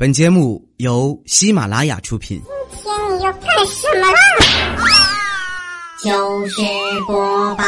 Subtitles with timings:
[0.00, 2.40] 本节目由喜马拉雅出品。
[2.72, 4.18] 今天你要干什么啦？
[6.02, 6.62] 就是
[7.06, 7.64] 播报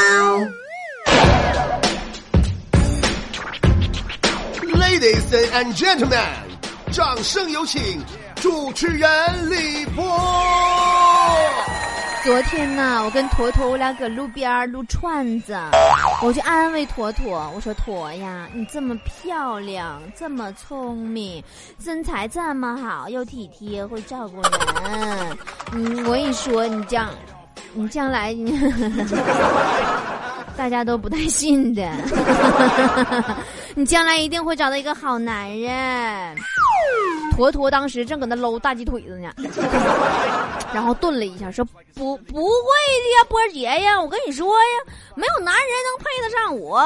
[4.80, 6.24] ，Ladies and gentlemen，
[6.90, 8.02] 掌声有请
[8.36, 9.10] 主持人
[9.50, 10.02] 李波。
[12.24, 15.58] 昨天呢，我跟坨坨我俩搁路边撸串子，
[16.22, 21.42] 我就安慰坨坨，我说坨呀，你这么漂亮，这么聪明，
[21.80, 25.36] 身材这么好，又体贴，会照顾人，
[25.72, 27.08] 嗯，我跟你说，你将，
[27.74, 28.32] 你将来，
[30.56, 31.90] 大家都不太信的，
[33.74, 36.36] 你将来一定会找到一个好男人。
[37.34, 39.30] 坨坨当时正搁那搂大鸡腿子呢，
[40.72, 46.80] 然后顿了一下，说：“不，不会的呀，波姐呀，我跟你说呀，没有男人能配得上我。”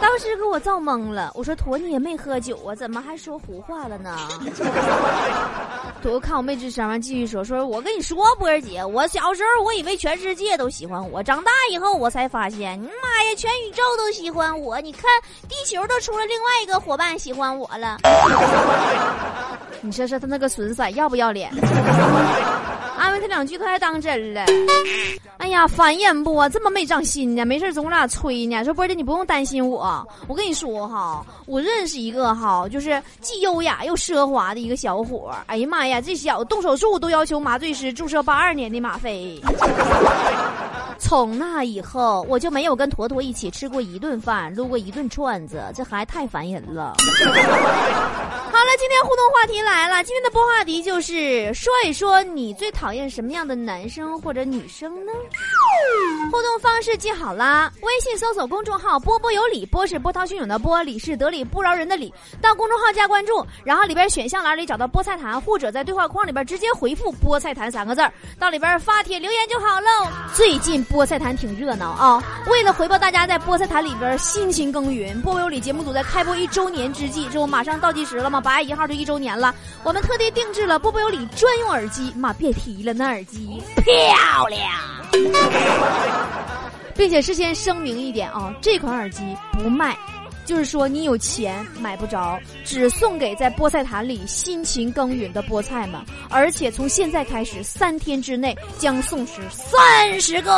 [0.00, 4.16] 当时给我造懵了，我说：“坨你也没喝酒啊，怎么还说胡话了呢？”
[6.02, 14.80] 坨看我没吱声，完继续说：“说我跟你说，波儿姐，我小时候我以为全世界都喜欢我，长大以后我才发现，妈呀，全宇宙都喜欢我！
[14.80, 15.04] 你看，
[15.48, 17.98] 地球都出了另外一个伙伴喜欢我了。”
[19.82, 21.52] 你说说他那个损色要不要脸？
[23.08, 24.44] 安慰他两句，他还当真了。
[25.38, 26.46] 哎呀，烦人不？
[26.50, 27.46] 这么没长心呢？
[27.46, 28.62] 没事总我俩催呢。
[28.64, 30.06] 说波姐，你不用担心我。
[30.26, 35.34] 我跟你说哈，我认识一个哈，就是既优雅又奢华的一个小伙。
[35.46, 39.40] 哎呀妈呀，这小子动手术都要求麻醉师注射八二年的吗啡。
[41.00, 46.92] 从那以后，我就没有跟坨坨一起吃过一顿饭，撸过一顿串子，这还太烦人了。
[48.58, 50.02] 好了，今天互动话题来了。
[50.02, 55.12] 今天的播话题就是说一说你最讨厌什么样的男生或者女生呢？
[56.32, 62.12] 互动方式记好啦，微信搜索公众号“波波有理”，波是波涛汹涌的波，理是得理不饶人的理。
[62.42, 68.02] 到公众号加关注，然后里边选项栏里找到菠菜坛，或者在对话框里边直接回复“菠菜坛”三个字，
[68.40, 70.10] 到里边发帖留言就好喽。
[70.34, 72.20] 最近菠菜坛挺热闹啊！
[72.50, 78.40] 为了回报大家在菠菜坛里边辛勤耕耘，波波有理节目组在开播一周年之际，这不马上倒计时了吗？
[78.48, 84.62] 八月一号就一周年了，我们特地定制了波波有理专用耳机，妈别提了，那耳机漂亮。
[86.96, 89.94] 并且事先声明一点啊，这款耳机不卖，
[90.46, 100.50] 就是说你有钱买不着，只送给在菠菜坛里辛勤耕耘的菠菜们，而且从现在开始三天之内将送出三十个。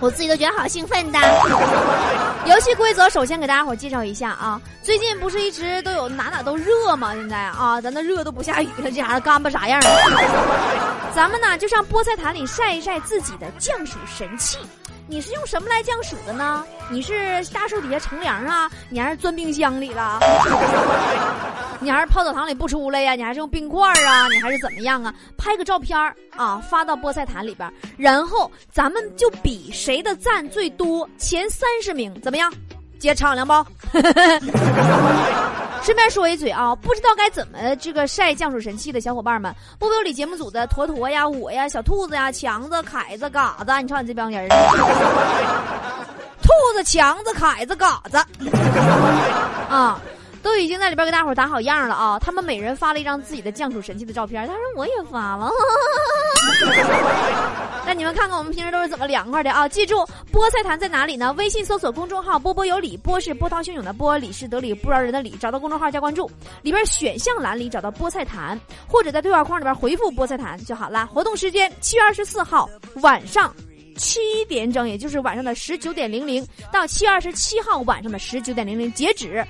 [0.00, 1.18] 我自己都觉得好兴奋的。
[2.48, 7.12] 游戏规则首先给大家伙介绍一下啊，最近不是一直都有哪哪都热吗？
[7.14, 11.10] 现在啊，咱那热都不下雨了，这家伙干巴啥样了？
[11.14, 14.58] 咱们呢就上菠菜坛里晒一晒自己的降暑神器。
[15.08, 16.64] 你是用什么来降暑的呢？
[16.90, 18.68] 你是大树底下乘凉啊？
[18.90, 20.18] 你还是钻冰箱里了？
[21.78, 23.14] 你还是泡澡堂里不出来呀？
[23.14, 24.26] 你还是用冰块啊？
[24.28, 25.14] 你还是怎么样啊？
[25.36, 25.96] 拍个照片
[26.30, 32.52] 啊，发到菠菜坛里边，然后咱们就比谁的赞最多，前三十名怎么样？
[32.98, 33.66] 接敞亮包？
[35.82, 44.48] 顺便说一嘴啊，不知道该怎么这个晒降暑神器的小伙伴们，波波里节目组的坨坨呀、我呀、小兔子呀、强子、凯子、嘎子，你瞅你这帮人，
[46.42, 48.16] 兔子、强子、凯子、嘎子，
[49.70, 50.00] 啊。
[50.42, 52.18] 都已经在里边给大伙打好样了啊！
[52.18, 55.50] 他们每人发了一张自己的降暑神器的照片，他说我也发了。
[57.86, 59.68] 那你们看看我们平时都是怎么凉快的啊！
[59.68, 59.96] 记住，
[60.32, 61.32] 菠菜坛在哪里呢？
[61.34, 65.30] 微信搜索公众号“波波有理”，波是波涛汹涌的波，理是得理不饶人的理。
[65.40, 66.30] 找到公众号加关注，
[66.62, 71.06] 里边选项栏里找到菠菜坛，或者在对话框里边回复“菠菜坛”就好啦。
[71.06, 72.68] 活动时间七月二十四号
[73.02, 73.54] 晚上。
[73.98, 79.42] 七点整，也就是晚上的十九点零零到七月二十七号晚上的十九点零零截止。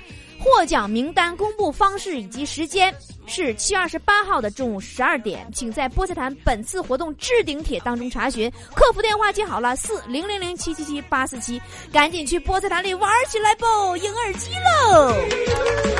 [0.47, 2.93] 获奖名单公布方式以及时间
[3.25, 8.49] 是七月二十八号的中午十二点，请在菠菜坛本次活动置顶帖当中查询。
[8.73, 13.97] 客服电话记好了，四零零零七七七八四七，赶紧去菠菜坛里玩起来不？
[13.97, 15.13] 赢耳机喽！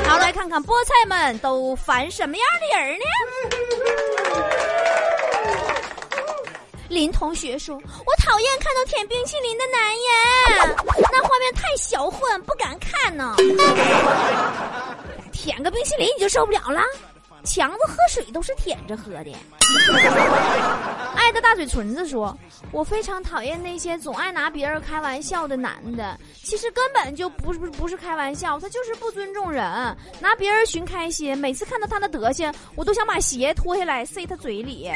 [0.08, 3.57] 好，来看看菠菜们都烦什么样的人呢？
[6.98, 10.76] 林同学说：“我讨厌看到舔冰淇淋的男人，
[11.12, 13.36] 那画面太小混，不敢看呢。
[15.32, 16.82] 舔个冰淇淋你就受不了了？
[17.44, 19.32] 强子喝水都是舔着喝的。”
[21.28, 22.34] 爱的大嘴唇子说
[22.72, 29.62] ：“我非常讨厌那些总爱拿别人开玩笑的男的，其实根本就不是不是开玩笑，他就是不尊重人，
[30.22, 31.38] 拿别人寻开心。
[31.38, 34.90] 每次看到他的德行，我都想把鞋脱下来塞他嘴里。”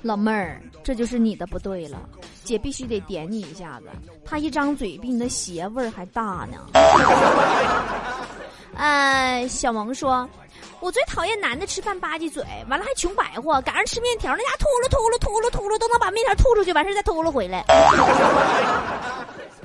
[0.00, 2.00] 老妹儿，这就是你的不对了。
[2.44, 3.88] 姐必须得点你一下子。
[4.24, 6.66] 他一张嘴比你的鞋味儿还大呢。
[8.76, 10.28] 呃，小萌说，
[10.80, 17.64] 我最讨厌男的吃饭吧唧嘴，完了还穷白活，赶上吃面条，那家吐噜吐噜吐噜吐噜都能把面条吐出去，完事再吐噜回来。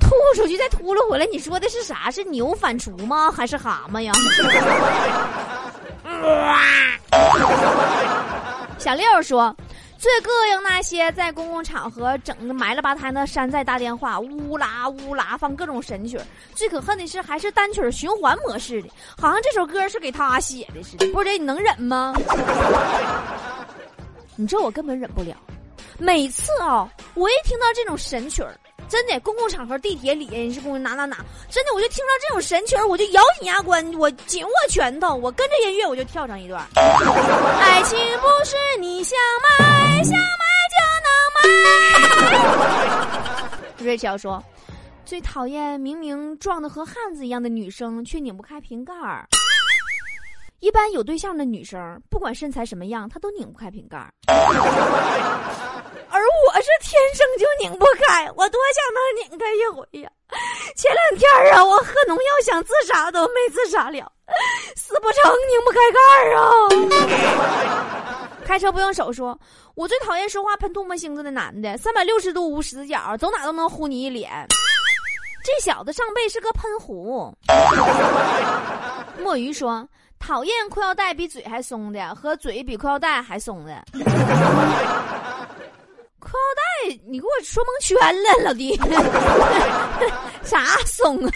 [0.00, 2.10] 吐出去再吐噜回来，你说的是啥？
[2.10, 3.30] 是牛反刍吗？
[3.30, 4.12] 还是蛤蟆呀？
[8.78, 9.54] 小六说。
[10.02, 16.18] 最膈应那些在公共场合整个埋了吧摊的山寨大电话，呜啦呜啦放各种神曲
[16.56, 21.06] 最可恨的是还是单曲循环模式的，好像这首歌是给他写的似的。
[21.12, 22.12] 波姐，你能忍吗？
[24.34, 25.36] 你这我根本忍不了。
[26.00, 28.58] 每次啊，我一听到这种神曲儿。
[28.92, 31.16] 真的，公共场合、地铁里你是公哪哪哪，
[31.48, 36.62] 真的，我就听到这种神曲儿我就咬紧牙关，我紧握拳头，我跟着音乐，我就跳上一段。
[36.76, 39.18] 爱情不是你想
[39.48, 41.10] 买，想买就能
[42.28, 43.80] 买。
[43.82, 44.44] 瑞乔说，
[45.06, 49.26] 最讨厌明明壮的和汉子一样的女生，却拧不开瓶盖儿。
[50.60, 54.12] 一般有对象的女生，不管身材什么样，她都拧不开瓶盖儿。
[56.22, 60.08] 而我是天生就拧不开，我多想能拧开一回呀！
[60.76, 64.12] 前两天啊，我喝农药想自杀都没自杀了，
[64.76, 68.28] 死不成拧不开盖儿啊！
[68.46, 69.36] 开车不用手，说
[69.74, 74.30] 我最讨厌说话喷唾沫星子的男的，三百六十度无死角，走哪都能呼你一脸。
[75.44, 77.36] 这小子上辈是个喷壶。
[79.18, 79.88] 墨鱼说。
[80.24, 83.84] 讨厌裤腰带比嘴还松的，和嘴比裤腰带还松的。
[86.32, 88.74] 裤腰带，你给我说蒙圈了，老弟。
[90.42, 91.30] 啥松啊？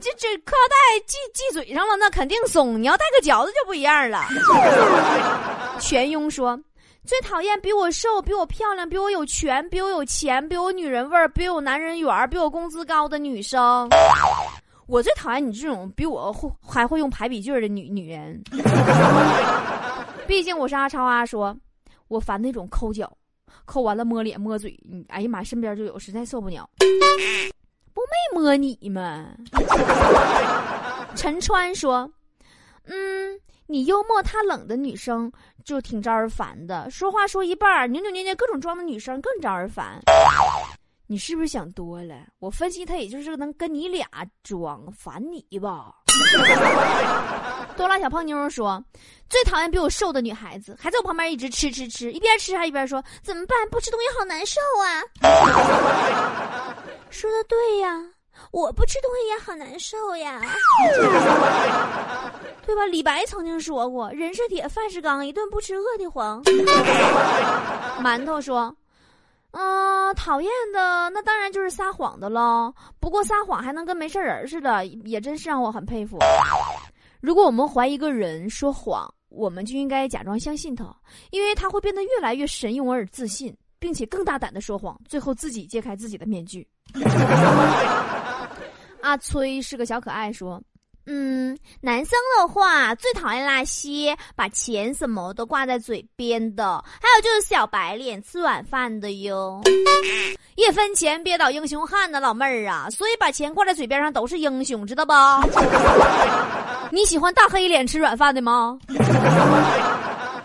[0.00, 2.80] 这这裤腰带系系嘴上了，那肯定松。
[2.82, 4.24] 你要带个嚼子就不一样了。
[5.80, 6.58] 全庸说，
[7.06, 13.88] 最讨厌比我瘦、比我漂亮、比我有权、比我有钱、比我女人味儿、比我男人缘、比我工资高的女生。
[14.86, 18.42] 我最讨厌你这种比我会还会用排比句的女女人。
[20.26, 21.56] 毕竟我是阿超啊，说
[22.08, 23.10] 我烦那种抠脚，
[23.64, 24.78] 抠完了摸脸摸嘴，
[25.08, 26.68] 哎呀妈，身边就有，实在受不了。
[27.94, 29.28] 不没摸你吗？
[31.16, 32.10] 陈川说
[32.86, 35.30] ：“嗯，你幽默他冷的女生
[35.64, 40.00] 就挺招人烦的，说话说一半扭扭捏捏各种装的女生更招人烦。”
[41.10, 42.14] 你是不是想多了？
[42.38, 44.06] 我分析他也就是能跟你俩
[44.42, 45.94] 装烦你吧。
[47.78, 48.82] 多拉小胖妞说，
[49.30, 53.56] 最讨厌比我瘦的女孩子，还在我旁边一直吃吃吃，一边吃还一边说怎么办？
[53.70, 55.00] 不吃东西好难受啊。
[57.08, 58.02] 说的对呀，
[58.50, 60.42] 我不吃东西也好难受呀，
[62.66, 62.84] 对吧？
[62.86, 66.42] 李白曾经说过，人是铁，饭是钢，一顿不吃饿得慌。
[68.02, 68.74] 馒头说。
[69.52, 72.70] 嗯，讨厌的那当然就是撒谎的喽。
[73.00, 76.18] 不过撒谎还能跟没事人似的，也真是让我很佩服。
[77.20, 80.94] 如果我们怀疑一个人说谎，我们就应该假装相信他，
[81.30, 86.66] 因为他会变得越来越神勇而自信，并且更大胆的说谎，最后自己揭开自己的面具。
[89.02, 90.62] 阿崔是个小可爱，说。
[91.10, 99.58] 嗯，男生的话最讨厌那些把钱什么都挂在嘴边的，还有就是小白脸吃软饭的哟。
[100.54, 105.14] 一分钱憋倒英雄汉呢，老妹儿啊，所以把钱挂在嘴边上都是英雄，知道不？
[106.90, 108.78] 你喜欢大黑脸吃软饭的吗？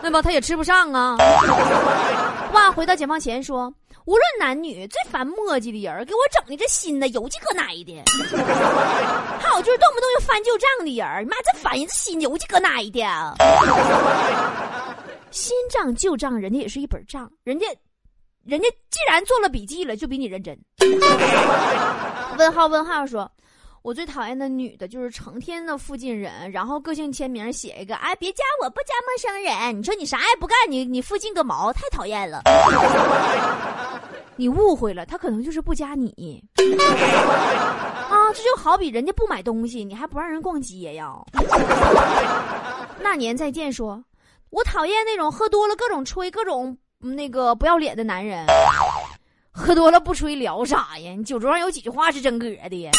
[0.01, 1.17] 那么他也吃不上啊。
[2.53, 3.73] 哇，回到解放前说。
[4.05, 8.03] 无论男女，最烦磨叽的人给我整的这心呢，有几个奶的。
[9.39, 13.35] 还有就是动不动就翻旧账的人妈这烦人这心有几个奶的。
[15.31, 17.65] 新账旧账，人家也是一本账，人家，
[18.43, 20.59] 人家既然做了笔记了，就比你认真。
[22.37, 23.31] 问号问号说。
[23.83, 29.77] 我最讨厌的女的就是成天的附近人，然后个性签名写一个，哎，别加我，不加陌生人。
[29.77, 32.43] 你说你啥也不干，你你附近个毛，太讨厌了。
[34.37, 36.41] 你误会了，他可能就是不加你。
[38.09, 41.13] 啊，这就好比人家不买东西，你还不让人逛街呀？
[43.01, 44.01] 那年再见，说，
[44.49, 48.45] 我讨厌那种喝多了各种吹、各种那个不要脸的男人。
[49.53, 51.11] 喝多了不吹聊啥呀？
[51.11, 52.91] 你酒桌上有几句话是真格的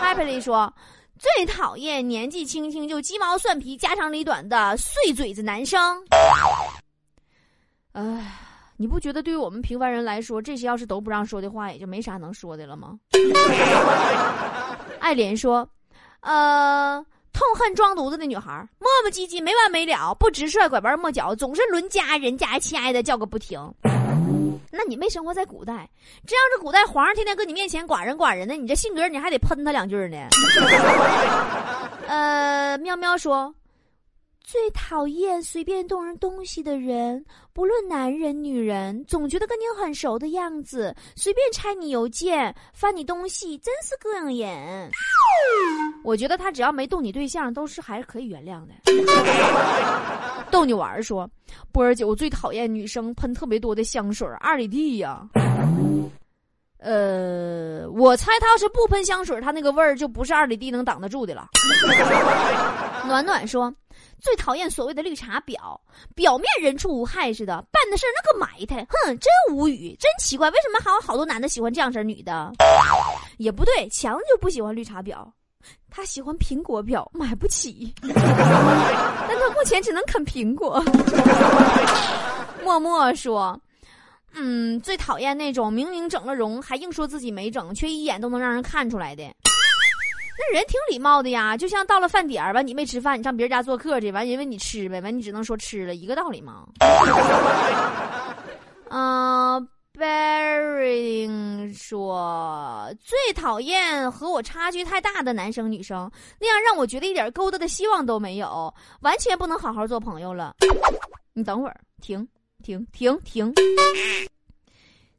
[0.00, 0.72] ？Happily 说，
[1.16, 5.80] 最讨厌年纪轻轻就鸡毛蒜皮、家长里短的碎嘴子男生。
[7.92, 8.36] 哎，
[8.76, 12.98] 你不觉得对于我们平凡人来说，这些要是都不让说的话，也就没啥能说的了吗？
[14.98, 15.68] 爱莲说，
[16.20, 23.60] 呃，痛恨装犊子的女孩，磨磨唧唧没完没了，不直率，拐弯抹角，总是轮家人家亲爱的叫个不停。
[24.70, 25.88] 那你没生活在古代，
[26.26, 30.16] 这要是古代皇上天天搁你面前寡人寡人的，你这性格你还得喷他两句呢。
[32.08, 33.54] 呃，喵喵说。
[34.44, 44.90] 最讨厌随便动人东西的人，不论男人女人，总觉得跟你很熟的样子，随便拆你邮件、翻你东西，真是膈应眼。
[46.04, 48.74] 我觉得他只要没动你对象，都是还是可以原谅的。
[50.50, 51.28] 逗你玩儿说，
[51.70, 55.26] 波儿姐，我最讨厌女生喷特别多的香水，二里地呀。
[56.78, 61.48] 呃，我猜他要是不喷香水，他那个味儿就不是二里地能挡得住的了。
[63.06, 63.72] 暖暖说。
[64.20, 65.78] 最讨厌所谓的绿茶婊，
[66.14, 72.52] 表面人畜无害似的，办的事那个埋汰，哼，真无语，真奇怪，为什么还有好多男的喜欢这样式女的？
[73.38, 75.26] 也不对，强就不喜欢绿茶婊，
[75.90, 80.82] 他喜欢苹果婊，买不起， 但他目前只能啃苹果。
[82.62, 83.60] 默默说，
[84.34, 89.24] 嗯，最讨厌那种明明整了容还硬说自己没整，却一眼都能让人看出来的。
[90.38, 96.66] 那人挺礼貌的呀，就像到了饭点儿吧，你没吃饭，你上别人家做客去，完因为你吃呗，完你只能说吃了一个道理吗？
[98.88, 99.60] 啊
[99.94, 106.10] b a r i n g 说最讨厌和我差距太大的男生女生，
[106.40, 110.56] 那样让我觉得一点勾搭的希望都没有，完全不能好好做朋友了。
[111.34, 112.26] 你等会儿，停
[112.62, 113.52] 停停停。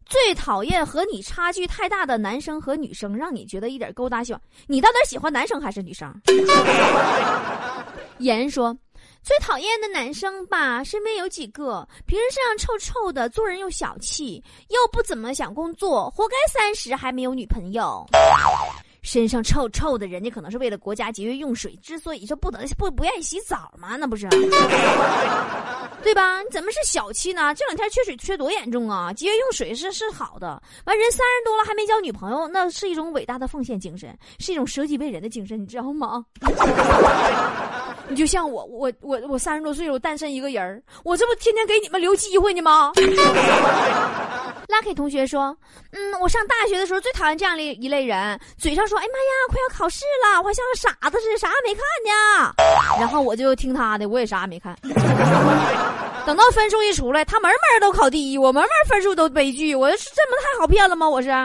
[0.06, 4.42] 最讨厌和你差距太大的男生和女生，让你觉得一点勾搭希望。
[4.68, 6.14] 你到底喜欢男生还是女生？
[8.20, 8.76] 言说，
[9.24, 18.06] 最讨厌的男生吧，身边有几个，平时身上臭臭的，做人又小气，又不怎么想工作，活该三十还没有女朋友。
[19.04, 21.78] 身上臭臭的，人家可能是为了国家节约用水。
[21.82, 24.28] 之所以说不能不不愿意洗澡嘛，那不是，
[26.02, 26.42] 对吧？
[26.42, 27.54] 你怎么是小气呢？
[27.54, 29.14] 这两天缺水缺多严重啊！
[29.14, 36.26] 节约用水是是好的，完人三十多了还没交女朋友，那是一种伟大的奉献精神，是一种舍己为人的精神，你知道吗？
[38.08, 42.92] 你就像我，我我我三十多岁了，我单身一个人儿我这不天天给你们留机会呢吗
[44.68, 45.56] ？Lucky 同学说
[45.92, 52.54] ：“嗯，我上大学的时候最讨厌这样的一类人，嘴上说‘哎妈呀，快要考试了’，我还像个傻子似的，啥也没看呢。
[53.00, 54.76] 然后我就听他的，我也啥也没看。
[56.26, 61.08] 等到分数一出来，他门门都考第一，我门门分数都悲剧，我是这么太好骗了吗？
[61.08, 61.30] 我是。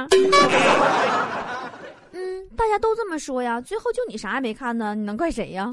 [2.12, 5.70] 嗯，大家都这么说呀，最后就你啥也没看呢，你能怪谁呀？”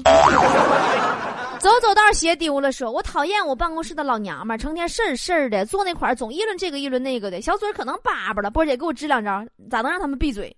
[1.60, 8.50] 走走道鞋丢了，说我讨厌我办公室的老娘们，成天事儿事儿的，坐那块儿总议论这个议论那个的，小嘴可能叭叭了。
[8.50, 10.54] 波姐给我支两招，咋能让他们闭嘴？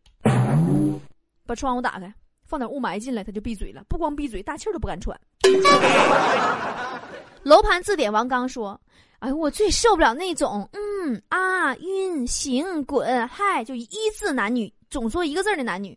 [1.46, 2.12] 把窗户打开，
[2.44, 3.82] 放点雾霾进来，他就闭嘴了。
[3.88, 5.18] 不光闭嘴，大气儿都不敢喘。
[7.42, 8.78] 楼盘字典王刚说
[9.20, 15.94] ：“哎，我最受不了那种嗯啊晕行滚嗨，就一字男女，总说一个字的男女，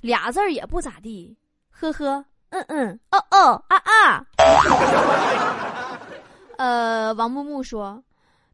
[0.00, 1.36] 俩字儿也不咋地，
[1.70, 4.22] 呵呵。”嗯嗯哦哦啊啊，
[6.58, 7.98] 呃，王木木说，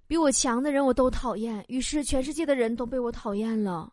[0.07, 3.89] 比我强的人我都讨厌，于是全世界的人都被我讨厌了。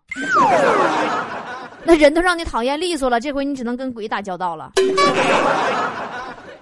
[1.84, 4.74] 那人都让你讨厌利索了，这回你只能跟鬼打交道了。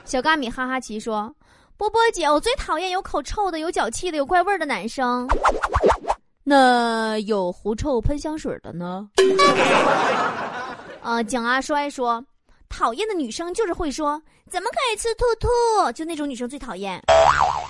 [0.05, 1.29] 小嘎米哈哈奇说，
[1.75, 5.27] 波波姐，我最讨厌有口臭的、有脚气的、有怪味的男生。
[6.45, 9.09] 那有狐臭喷香水的呢？
[11.01, 12.23] 啊，蒋阿衰说。
[12.75, 16.99] 讨厌的女生就是会说怎么可以吃兔兔，就那种女生最讨厌。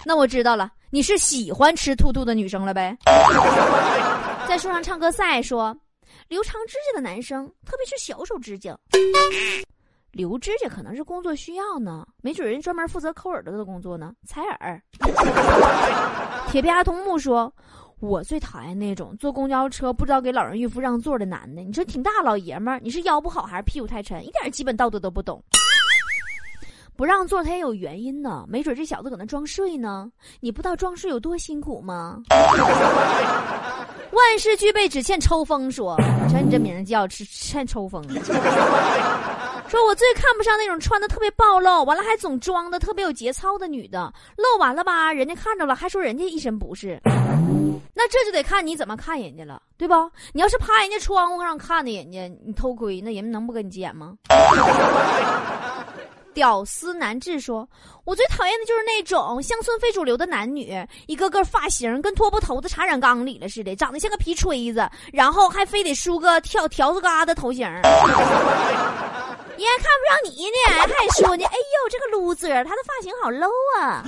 [0.06, 2.98] 那我知道了，你是喜欢吃兔兔的女生了呗？
[4.48, 5.76] 在树上唱歌赛说，
[6.30, 8.78] 留长指甲的男生，特别是小手指甲。
[10.14, 14.82] 留指甲可能是工作需要呢，没准人专门负责抠耳朵的工作呢，采耳。
[16.50, 17.54] 铁皮阿童木说。
[18.04, 21.62] 我最讨厌那种坐公交车不知道给老人孕妇让座的男的。
[21.62, 24.22] 你说挺大老爷们儿，你是腰不好还是屁股太沉？
[24.22, 25.42] 一点基本道德都不懂。
[26.98, 30.12] 不让座他也有原因呢，没准这小子搁那装睡呢。
[30.42, 32.22] 你不知道装睡有多辛苦吗？
[34.12, 35.72] 万事俱备，只欠抽风。
[35.72, 35.96] 说，
[36.30, 38.04] 瞧你这名叫只欠抽风。
[39.74, 44.14] 说我最看不上那种穿的特别暴露，完了还总装的特别有节操的女的。
[44.38, 47.02] 露完了吧，人家看着了，还说人家一身不是。
[47.96, 50.12] 那这就得看你怎么看人家了，对吧？
[50.32, 54.14] 你要是趴人家窗户上看的人家，你偷窥，那人能不跟你急眼吗？
[56.36, 57.68] 屌丝男志说
[58.06, 60.76] ：“我最讨厌的就是那种乡村非主流的男女，
[61.08, 67.68] 一个个发型跟拖布头子插染缸里了似的，长得像个皮锤子，然后还非得梳个跳条子疙瘩头型。
[69.58, 70.58] 人还看不上你呢，
[70.98, 74.04] 还说呢，哎呦，这个 loser，他的发型好 low 啊。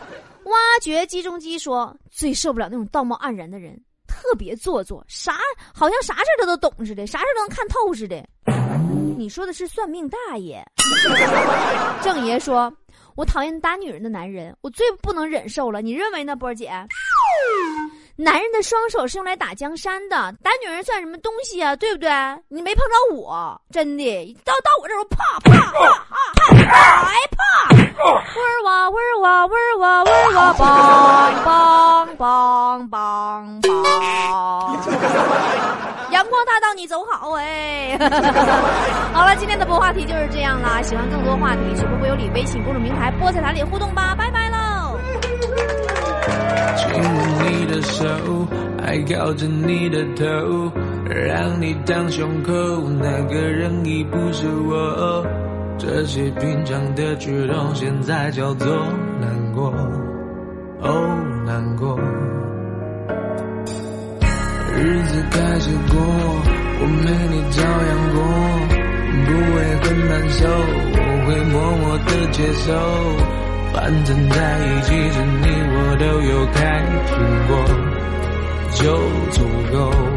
[0.44, 5.38] ”挖掘机中机说最受不了那种道貌岸然的人，特别做作，啥
[5.74, 8.22] 好像啥事他都懂似的，啥事都能看透似的。
[9.16, 10.62] 你说的是算命大爷？
[12.02, 12.70] 郑爷说
[13.16, 15.80] ：“我讨厌打女人的男人，我最不能忍受了。
[15.80, 16.70] 你认为呢，波儿姐？”
[18.16, 21.74] 男人的双手是用来打江山的，打女人算什么东西啊？
[21.74, 22.08] 对不对？
[22.48, 27.36] 你没碰着我，真的到到我这儿，啪啪啪啪啪，哎啪！
[27.74, 27.80] 味
[28.40, 30.62] 儿哇哇味儿哇味儿哇，梆
[31.42, 34.80] 梆梆梆梆！
[36.10, 37.98] 阳光大道，你走好哎！
[39.12, 40.80] 好了，今天的播话题就是这样啦。
[40.82, 44.33] 喜欢更多话题，去波波有理微信公众平台菠菜坛里互动吧，拜拜喽！
[46.76, 47.06] 亲吻
[47.44, 48.04] 你的手，
[48.82, 50.72] 还靠着你的头，
[51.08, 52.52] 让你当胸口，
[53.00, 55.24] 那个人已不是我。
[55.76, 58.68] 这些平常的举动，现在叫做
[59.20, 59.72] 难过，
[60.80, 61.98] 哦，难过。
[64.76, 65.96] 日子开始过，
[66.80, 68.18] 我没你照样过，
[69.26, 70.46] 不会很难受，
[70.96, 72.66] 我会默默的接受。
[73.72, 75.46] 反正在一起是，你
[75.96, 77.52] 都有开心过，
[78.74, 78.96] 就
[79.30, 80.13] 足够。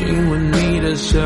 [0.00, 1.18] 亲吻你的手，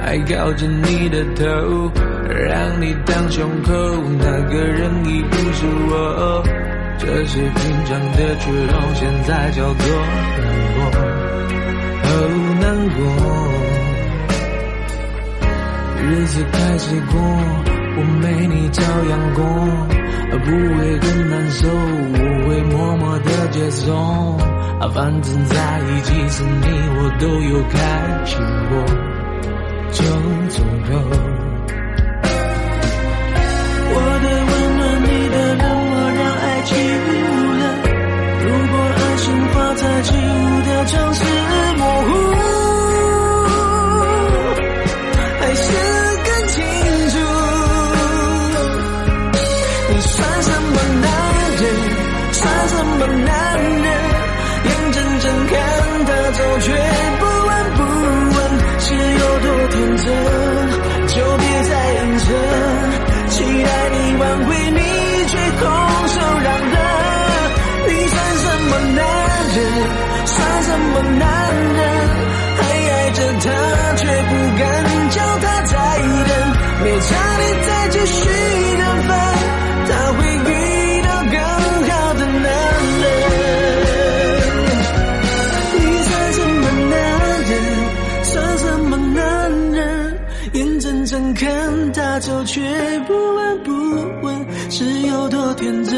[0.00, 1.90] 还靠着你的头，
[2.28, 3.72] 让你当胸口，
[4.16, 6.44] 那个人已不是我。
[6.98, 9.84] 这些平常的举动，现在叫做
[10.38, 10.78] 难过，
[12.04, 12.08] 哦，
[12.60, 12.64] 难
[12.94, 12.98] 过。
[16.00, 17.18] 日子开始过，
[17.96, 19.42] 我没你照样过，
[20.30, 23.94] 不会更难受，我会默默的接受。
[24.78, 26.66] 啊，反正在一起时，你
[26.98, 28.84] 我都有开心过，
[29.92, 30.04] 就
[30.50, 31.35] 足够。
[92.26, 92.60] 手，却
[93.06, 93.70] 不闻不
[94.26, 95.96] 问，是有多天真？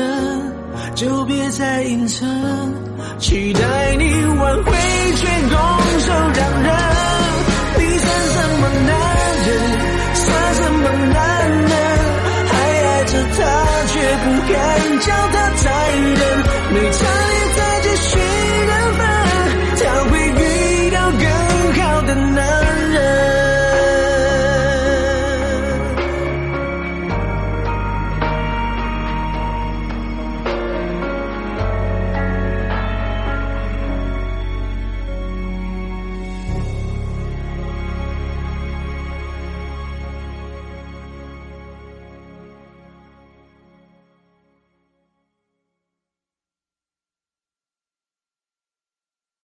[0.95, 2.29] 就别再隐藏，
[3.19, 4.05] 期待你
[4.39, 4.73] 挽回，
[5.17, 5.57] 却拱
[6.01, 6.88] 手让人。